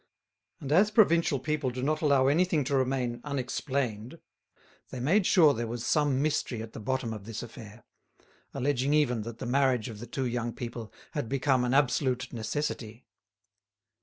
And, 0.59 0.71
as 0.71 0.89
provincial 0.89 1.37
people 1.39 1.69
do 1.69 1.83
not 1.83 2.01
allow 2.01 2.25
anything 2.25 2.63
to 2.63 2.75
remain 2.75 3.21
unexplained, 3.23 4.17
they 4.89 4.99
made 4.99 5.27
sure 5.27 5.53
there 5.53 5.67
was 5.67 5.85
some 5.85 6.19
mystery 6.23 6.63
at 6.63 6.73
the 6.73 6.79
bottom 6.79 7.13
of 7.13 7.25
this 7.25 7.43
affair, 7.43 7.83
alleging 8.51 8.95
even 8.95 9.21
that 9.21 9.37
the 9.37 9.45
marriage 9.45 9.89
of 9.89 9.99
the 9.99 10.07
two 10.07 10.25
young 10.25 10.53
people 10.53 10.91
had 11.11 11.29
become 11.29 11.63
an 11.63 11.75
absolute 11.75 12.33
necessity. 12.33 13.05